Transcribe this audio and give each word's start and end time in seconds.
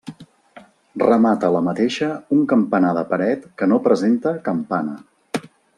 Remata 1.03 1.51
la 1.57 1.61
mateixa 1.67 2.09
un 2.37 2.41
campanar 2.55 2.97
de 3.01 3.07
paret 3.15 3.47
que 3.61 3.73
no 3.73 3.83
presenta 3.89 4.35
campana. 4.51 4.99